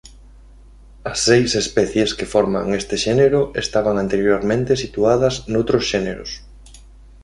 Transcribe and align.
As 1.11 1.19
seis 1.27 1.51
especies 1.63 2.09
que 2.17 2.29
forman 2.33 2.67
este 2.81 2.95
xénero 3.05 3.41
estaban 3.63 3.95
anteriormente 4.03 4.79
situadas 4.83 5.35
noutros 5.51 5.83
xéneros. 5.91 6.31